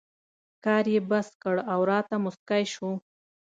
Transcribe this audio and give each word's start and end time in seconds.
کار 0.63 0.85
یې 0.93 1.01
بس 1.09 1.27
کړ 1.41 1.55
او 1.73 1.79
راته 1.91 2.15
مسکی 2.25 2.63
شو. 2.73 2.89